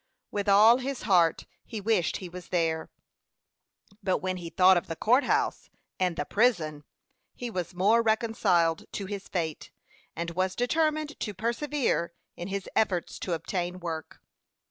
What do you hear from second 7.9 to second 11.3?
reconciled to his fate, and was determined